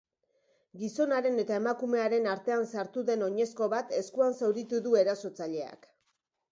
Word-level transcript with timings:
Gizonaren 0.83 1.37
eta 1.43 1.59
emakumearen 1.63 2.27
artean 2.33 2.65
sartu 2.73 3.05
den 3.11 3.27
oinezko 3.29 3.69
bat 3.77 3.95
eskuan 4.03 4.39
zauritu 4.43 4.83
du 4.89 5.01
erasotzaileak. 5.05 5.89